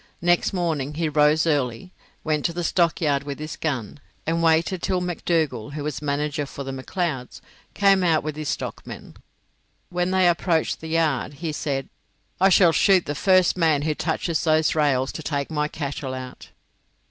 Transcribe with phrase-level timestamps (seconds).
[0.23, 1.93] Next morning he rose early,
[2.23, 6.63] went to the stockyard with his gun, and waited till McDougall, who was manager for
[6.63, 7.39] the McLeods,
[7.75, 9.15] came out with his stockmen.
[9.91, 11.87] When they approached the yard he said:
[12.39, 16.49] "I shall shoot the first man who touches those rails to take my cattle out."